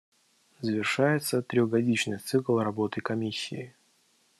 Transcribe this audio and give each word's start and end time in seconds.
Завершается 0.61 1.43
трехгодичный 1.43 2.17
цикл 2.17 2.57
работы 2.57 3.01
Комиссии. 3.01 3.75